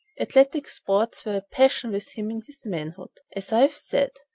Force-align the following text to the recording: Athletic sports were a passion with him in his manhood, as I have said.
Athletic 0.19 0.67
sports 0.67 1.23
were 1.25 1.35
a 1.35 1.41
passion 1.41 1.91
with 1.91 2.13
him 2.13 2.31
in 2.31 2.41
his 2.47 2.65
manhood, 2.65 3.19
as 3.35 3.51
I 3.51 3.59
have 3.59 3.75
said. 3.77 4.09